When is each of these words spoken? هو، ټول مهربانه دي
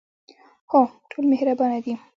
هو، 0.71 0.79
ټول 1.09 1.23
مهربانه 1.31 1.77
دي 1.85 1.93